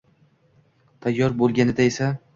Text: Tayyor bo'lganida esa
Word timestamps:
Tayyor 1.05 1.37
bo'lganida 1.43 1.89
esa 1.93 2.13